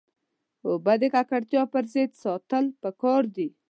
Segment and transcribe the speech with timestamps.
[0.67, 3.47] اوبه د ککړتیا پر ضد ساتل پکار دي.